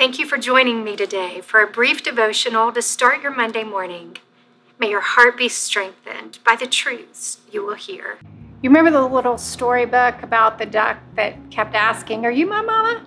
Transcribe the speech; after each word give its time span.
Thank 0.00 0.18
you 0.18 0.24
for 0.24 0.38
joining 0.38 0.82
me 0.82 0.96
today 0.96 1.42
for 1.42 1.60
a 1.60 1.66
brief 1.66 2.02
devotional 2.02 2.72
to 2.72 2.80
start 2.80 3.22
your 3.22 3.36
Monday 3.36 3.64
morning. 3.64 4.16
May 4.78 4.88
your 4.88 5.02
heart 5.02 5.36
be 5.36 5.50
strengthened 5.50 6.38
by 6.42 6.56
the 6.56 6.66
truths 6.66 7.40
you 7.52 7.66
will 7.66 7.74
hear. 7.74 8.16
You 8.62 8.70
remember 8.70 8.92
the 8.92 9.06
little 9.06 9.36
storybook 9.36 10.22
about 10.22 10.56
the 10.58 10.64
duck 10.64 10.96
that 11.16 11.50
kept 11.50 11.74
asking, 11.74 12.24
Are 12.24 12.30
you 12.30 12.46
my 12.46 12.62
mama? 12.62 13.04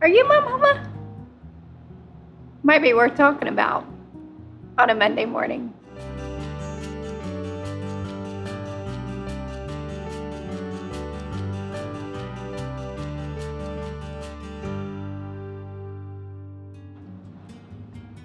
Are 0.00 0.08
you 0.08 0.26
my 0.26 0.40
mama? 0.40 0.90
Might 2.62 2.80
be 2.80 2.94
worth 2.94 3.14
talking 3.14 3.48
about 3.48 3.84
on 4.78 4.88
a 4.88 4.94
Monday 4.94 5.26
morning. 5.26 5.74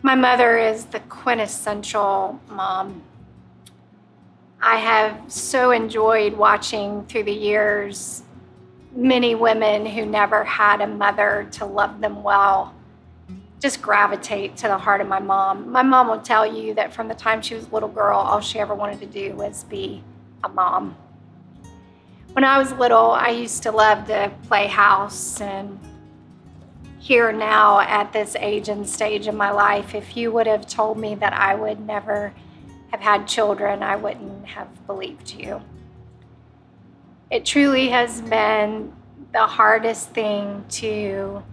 My 0.06 0.16
mother 0.16 0.58
is 0.58 0.84
the 0.84 1.00
quintessential 1.00 2.38
mom. 2.50 3.04
I 4.62 4.76
have 4.76 5.32
so 5.32 5.72
enjoyed 5.72 6.34
watching 6.34 7.06
through 7.06 7.24
the 7.24 7.32
years 7.32 8.22
many 8.92 9.34
women 9.34 9.86
who 9.86 10.06
never 10.06 10.44
had 10.44 10.82
a 10.82 10.88
mother 10.88 11.48
to 11.54 11.66
love 11.66 12.02
them 12.02 12.22
well 12.22 12.76
just 13.62 13.82
gravitate 13.82 14.58
to 14.58 14.68
the 14.68 14.78
heart 14.78 15.00
of 15.00 15.08
my 15.08 15.20
mom. 15.20 15.72
My 15.72 15.84
mom 15.84 16.10
will 16.10 16.20
tell 16.20 16.46
you 16.46 16.74
that 16.74 16.94
from 16.94 17.08
the 17.08 17.16
time 17.16 17.42
she 17.42 17.56
was 17.56 17.66
a 17.68 17.70
little 17.70 17.88
girl, 17.88 18.20
all 18.20 18.42
she 18.42 18.60
ever 18.60 18.76
wanted 18.76 19.00
to 19.00 19.06
do 19.06 19.34
was 19.36 19.64
be 19.64 20.04
a 20.44 20.50
mom. 20.50 20.98
When 22.34 22.44
I 22.44 22.58
was 22.58 22.74
little, 22.74 23.12
I 23.12 23.30
used 23.30 23.64
to 23.64 23.72
love 23.72 24.08
to 24.08 24.34
play 24.50 24.68
house 24.68 25.40
and 25.40 25.80
here 27.04 27.34
now 27.34 27.82
at 27.82 28.14
this 28.14 28.34
age 28.38 28.70
and 28.70 28.88
stage 28.88 29.28
in 29.28 29.36
my 29.36 29.52
life, 29.52 29.94
if 29.94 30.16
you 30.16 30.32
would 30.32 30.48
have 30.48 30.66
told 30.66 30.98
me 30.98 31.14
that 31.16 31.34
I 31.34 31.54
would 31.54 31.86
never 31.86 32.34
have 32.92 33.02
had 33.02 33.28
children, 33.28 33.84
I 33.84 33.98
wouldn't 33.98 34.46
have 34.46 34.70
believed 34.88 35.34
you. 35.34 35.62
It 37.30 37.44
truly 37.44 37.90
has 37.90 38.22
been 38.22 38.94
the 39.34 39.46
hardest 39.46 40.12
thing 40.12 40.64
to 40.70 41.44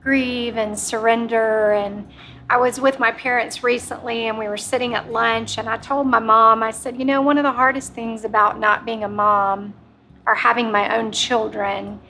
grieve 0.00 0.56
and 0.56 0.78
surrender. 0.78 1.72
And 1.72 2.08
I 2.48 2.56
was 2.56 2.80
with 2.80 2.98
my 2.98 3.12
parents 3.12 3.62
recently 3.62 4.26
and 4.26 4.38
we 4.38 4.48
were 4.48 4.56
sitting 4.56 4.94
at 4.94 5.12
lunch, 5.12 5.58
and 5.58 5.68
I 5.68 5.76
told 5.76 6.06
my 6.06 6.18
mom, 6.18 6.62
I 6.62 6.70
said, 6.70 6.98
You 6.98 7.04
know, 7.04 7.20
one 7.20 7.36
of 7.36 7.44
the 7.44 7.52
hardest 7.52 7.92
things 7.92 8.24
about 8.24 8.58
not 8.58 8.86
being 8.86 9.04
a 9.04 9.08
mom 9.08 9.74
or 10.26 10.34
having 10.34 10.72
my 10.72 10.96
own 10.96 11.12
children 11.12 12.00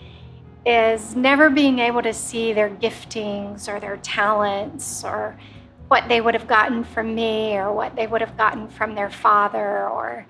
is 0.66 1.16
never 1.16 1.48
being 1.50 1.78
able 1.78 2.02
to 2.02 2.12
see 2.12 2.52
their 2.52 2.70
giftings 2.70 3.68
or 3.68 3.80
their 3.80 3.96
talents 3.98 5.04
or 5.04 5.38
what 5.88 6.08
they 6.08 6.20
would 6.20 6.34
have 6.34 6.46
gotten 6.46 6.84
from 6.84 7.14
me 7.14 7.56
or 7.56 7.72
what 7.72 7.96
they 7.96 8.06
would 8.06 8.20
have 8.20 8.36
gotten 8.36 8.68
from 8.68 8.94
their 8.94 9.10
father 9.10 9.88
or 9.88 10.26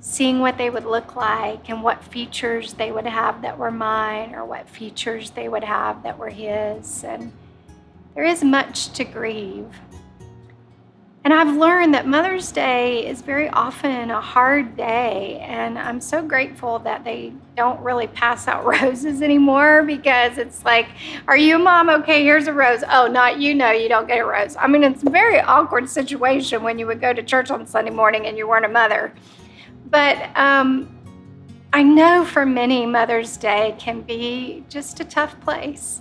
seeing 0.00 0.38
what 0.38 0.58
they 0.58 0.70
would 0.70 0.84
look 0.84 1.16
like 1.16 1.68
and 1.68 1.82
what 1.82 2.04
features 2.04 2.74
they 2.74 2.92
would 2.92 3.06
have 3.06 3.42
that 3.42 3.58
were 3.58 3.70
mine 3.70 4.34
or 4.34 4.44
what 4.44 4.68
features 4.68 5.30
they 5.30 5.48
would 5.48 5.64
have 5.64 6.02
that 6.02 6.18
were 6.18 6.28
his. 6.28 7.02
And 7.04 7.32
there 8.14 8.24
is 8.24 8.44
much 8.44 8.90
to 8.92 9.04
grieve. 9.04 9.74
And 11.24 11.34
I've 11.34 11.56
learned 11.56 11.94
that 11.94 12.06
Mother's 12.06 12.52
Day 12.52 13.06
is 13.06 13.20
very 13.22 13.48
often 13.48 14.10
a 14.10 14.20
hard 14.20 14.76
day. 14.76 15.40
And 15.40 15.78
I'm 15.78 16.00
so 16.00 16.22
grateful 16.22 16.78
that 16.80 17.04
they 17.04 17.32
don't 17.56 17.78
really 17.80 18.06
pass 18.06 18.48
out 18.48 18.64
roses 18.82 19.20
anymore 19.20 19.82
because 19.82 20.38
it's 20.38 20.64
like, 20.64 20.88
are 21.26 21.36
you 21.36 21.58
mom? 21.58 21.90
Okay, 21.90 22.22
here's 22.22 22.46
a 22.46 22.52
rose. 22.52 22.82
Oh, 22.88 23.08
not 23.08 23.38
you. 23.38 23.54
No, 23.54 23.72
you 23.72 23.88
don't 23.88 24.06
get 24.06 24.20
a 24.20 24.24
rose. 24.24 24.56
I 24.56 24.68
mean, 24.68 24.84
it's 24.84 25.02
a 25.02 25.10
very 25.10 25.40
awkward 25.40 25.88
situation 25.88 26.62
when 26.62 26.78
you 26.78 26.86
would 26.86 27.00
go 27.00 27.12
to 27.12 27.22
church 27.22 27.50
on 27.50 27.66
Sunday 27.66 27.90
morning 27.90 28.26
and 28.26 28.38
you 28.38 28.48
weren't 28.48 28.64
a 28.64 28.68
mother. 28.68 29.12
But 29.90 30.36
um, 30.36 30.88
I 31.72 31.82
know 31.82 32.24
for 32.24 32.46
many, 32.46 32.86
Mother's 32.86 33.36
Day 33.36 33.74
can 33.78 34.00
be 34.02 34.64
just 34.68 35.00
a 35.00 35.04
tough 35.04 35.38
place. 35.40 36.00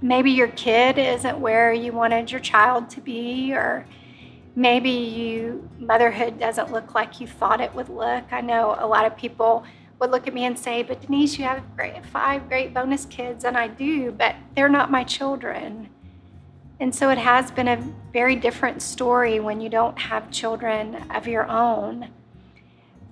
Maybe 0.00 0.30
your 0.30 0.48
kid 0.48 0.98
isn't 0.98 1.38
where 1.38 1.72
you 1.72 1.92
wanted 1.92 2.30
your 2.30 2.40
child 2.40 2.88
to 2.90 3.00
be, 3.00 3.52
or 3.52 3.86
maybe 4.56 4.90
you 4.90 5.68
motherhood 5.78 6.40
doesn't 6.40 6.72
look 6.72 6.94
like 6.94 7.20
you 7.20 7.26
thought 7.26 7.60
it 7.60 7.74
would 7.74 7.88
look. 7.88 8.24
I 8.32 8.40
know 8.40 8.74
a 8.78 8.86
lot 8.86 9.04
of 9.04 9.16
people 9.16 9.62
would 10.00 10.10
look 10.10 10.26
at 10.26 10.34
me 10.34 10.44
and 10.44 10.58
say, 10.58 10.82
"But 10.82 11.02
Denise, 11.02 11.38
you 11.38 11.44
have 11.44 11.76
great, 11.76 12.04
five 12.04 12.48
great 12.48 12.74
bonus 12.74 13.04
kids," 13.04 13.44
and 13.44 13.56
I 13.56 13.68
do, 13.68 14.10
but 14.10 14.34
they're 14.54 14.68
not 14.68 14.90
my 14.90 15.04
children. 15.04 15.90
And 16.80 16.94
so 16.94 17.10
it 17.10 17.18
has 17.18 17.50
been 17.50 17.68
a 17.68 17.76
very 18.12 18.36
different 18.36 18.82
story 18.82 19.40
when 19.40 19.60
you 19.60 19.68
don't 19.68 19.98
have 19.98 20.30
children 20.30 21.04
of 21.14 21.26
your 21.26 21.48
own. 21.48 22.08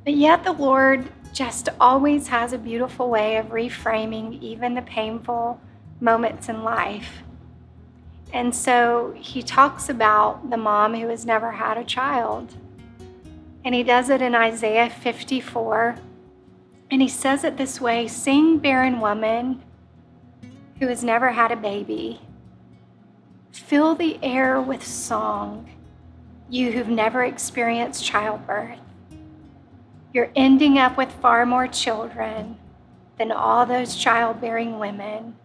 But 0.05 0.15
yet, 0.15 0.45
the 0.45 0.53
Lord 0.53 1.09
just 1.33 1.69
always 1.81 2.29
has 2.29 2.53
a 2.53 2.59
beautiful 2.59 3.09
way 3.09 3.37
of 3.37 3.47
reframing 3.47 4.41
even 4.41 4.75
the 4.75 4.83
painful 4.83 5.61
moments 6.01 6.49
in 6.49 6.63
life. 6.63 7.23
And 8.35 8.53
so 8.53 9.15
he 9.17 9.45
talks 9.45 9.89
about 9.89 10.51
the 10.51 10.57
mom 10.57 10.93
who 10.95 11.07
has 11.07 11.25
never 11.25 11.53
had 11.53 11.79
a 11.79 11.85
child. 11.85 12.53
And 13.65 13.77
he 13.77 13.85
does 13.85 14.11
it 14.11 14.21
in 14.21 14.35
Isaiah 14.35 14.91
54. 14.91 15.95
And 16.91 17.01
he 17.01 17.07
says 17.07 17.45
it 17.45 17.57
this 17.57 17.81
way 17.81 18.09
Sing, 18.09 18.59
barren 18.59 19.01
woman 19.01 19.63
who 20.81 20.89
has 20.89 21.05
never 21.05 21.31
had 21.31 21.53
a 21.53 21.57
baby. 21.57 22.21
Fill 23.53 23.95
the 23.95 24.19
air 24.21 24.61
with 24.61 24.85
song, 24.85 25.71
you 26.51 26.73
who've 26.73 26.89
never 26.89 27.23
experienced 27.23 28.05
childbirth. 28.05 28.81
You're 30.13 30.33
ending 30.35 30.77
up 30.77 30.97
with 30.97 31.13
far 31.13 31.47
more 31.47 31.69
children 31.69 32.59
than 33.17 33.31
all 33.31 33.65
those 33.65 33.95
childbearing 33.95 34.81
women. 34.81 35.37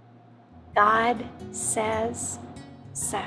God 0.75 1.23
says 1.51 2.39
so. 2.93 3.21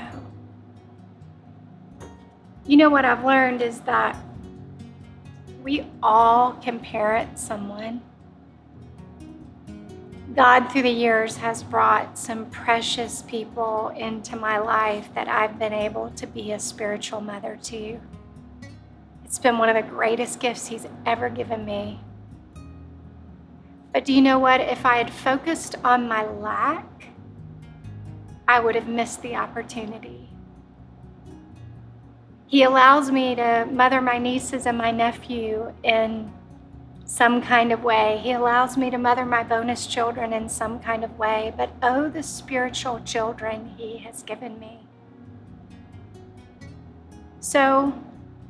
You 2.66 2.76
know 2.76 2.90
what 2.90 3.04
I've 3.04 3.24
learned 3.24 3.60
is 3.60 3.80
that 3.80 4.16
we 5.62 5.86
all 6.02 6.54
can 6.54 6.78
parent 6.78 7.38
someone. 7.38 8.00
God, 10.34 10.72
through 10.72 10.82
the 10.82 10.90
years, 10.90 11.36
has 11.36 11.62
brought 11.62 12.16
some 12.16 12.46
precious 12.50 13.22
people 13.22 13.88
into 13.96 14.36
my 14.36 14.58
life 14.58 15.08
that 15.14 15.28
I've 15.28 15.58
been 15.58 15.72
able 15.72 16.10
to 16.10 16.26
be 16.26 16.52
a 16.52 16.58
spiritual 16.58 17.20
mother 17.20 17.58
to. 17.64 18.00
It's 19.24 19.38
been 19.38 19.58
one 19.58 19.68
of 19.68 19.74
the 19.74 19.90
greatest 19.90 20.40
gifts 20.40 20.68
He's 20.68 20.86
ever 21.04 21.28
given 21.28 21.64
me. 21.64 22.00
But 23.92 24.06
do 24.06 24.12
you 24.12 24.22
know 24.22 24.38
what? 24.38 24.60
If 24.60 24.86
I 24.86 24.96
had 24.96 25.12
focused 25.12 25.74
on 25.84 26.08
my 26.08 26.24
lack, 26.24 26.86
I 28.52 28.60
would 28.60 28.74
have 28.74 28.86
missed 28.86 29.22
the 29.22 29.34
opportunity. 29.34 30.28
He 32.46 32.64
allows 32.64 33.10
me 33.10 33.34
to 33.34 33.66
mother 33.72 34.02
my 34.02 34.18
nieces 34.18 34.66
and 34.66 34.76
my 34.76 34.90
nephew 34.90 35.72
in 35.82 36.30
some 37.06 37.40
kind 37.40 37.72
of 37.72 37.82
way. 37.82 38.20
He 38.22 38.32
allows 38.32 38.76
me 38.76 38.90
to 38.90 38.98
mother 38.98 39.24
my 39.24 39.42
bonus 39.42 39.86
children 39.86 40.34
in 40.34 40.50
some 40.50 40.80
kind 40.80 41.02
of 41.02 41.18
way. 41.18 41.54
But 41.56 41.70
oh, 41.82 42.10
the 42.10 42.22
spiritual 42.22 43.00
children 43.00 43.72
He 43.78 43.96
has 44.04 44.22
given 44.22 44.60
me. 44.60 44.80
So 47.40 47.94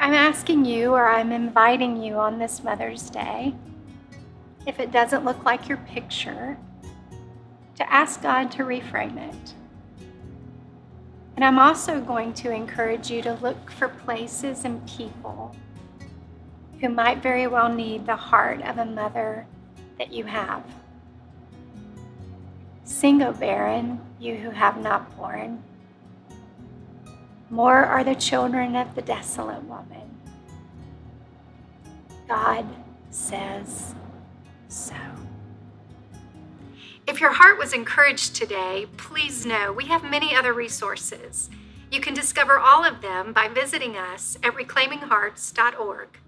I'm 0.00 0.14
asking 0.14 0.64
you, 0.64 0.94
or 0.94 1.06
I'm 1.06 1.30
inviting 1.30 2.02
you 2.02 2.16
on 2.16 2.40
this 2.40 2.64
Mother's 2.64 3.08
Day, 3.08 3.54
if 4.66 4.80
it 4.80 4.90
doesn't 4.90 5.24
look 5.24 5.44
like 5.44 5.68
your 5.68 5.78
picture, 5.78 6.58
to 7.76 7.92
ask 7.92 8.20
God 8.20 8.50
to 8.50 8.64
reframe 8.64 9.16
it. 9.16 9.54
And 11.42 11.58
I'm 11.58 11.58
also 11.58 12.00
going 12.00 12.34
to 12.34 12.52
encourage 12.52 13.10
you 13.10 13.20
to 13.22 13.34
look 13.34 13.72
for 13.72 13.88
places 13.88 14.64
and 14.64 14.88
people 14.88 15.56
who 16.80 16.88
might 16.88 17.20
very 17.20 17.48
well 17.48 17.68
need 17.68 18.06
the 18.06 18.14
heart 18.14 18.62
of 18.62 18.78
a 18.78 18.84
mother 18.84 19.48
that 19.98 20.12
you 20.12 20.22
have. 20.22 20.62
Sing, 22.84 23.22
O 23.22 23.32
barren, 23.32 24.00
you 24.20 24.36
who 24.36 24.50
have 24.50 24.80
not 24.80 25.16
borne. 25.16 25.64
More 27.50 27.86
are 27.86 28.04
the 28.04 28.14
children 28.14 28.76
of 28.76 28.94
the 28.94 29.02
desolate 29.02 29.64
woman. 29.64 30.16
God 32.28 32.66
says 33.10 33.96
so. 34.68 34.94
If 37.04 37.20
your 37.20 37.32
heart 37.32 37.58
was 37.58 37.72
encouraged 37.72 38.36
today, 38.36 38.86
please 38.96 39.44
know 39.44 39.72
we 39.72 39.86
have 39.86 40.04
many 40.04 40.36
other 40.36 40.52
resources. 40.52 41.50
You 41.90 42.00
can 42.00 42.14
discover 42.14 42.58
all 42.60 42.84
of 42.84 43.02
them 43.02 43.32
by 43.32 43.48
visiting 43.48 43.96
us 43.96 44.38
at 44.44 44.54
reclaiminghearts.org. 44.54 46.21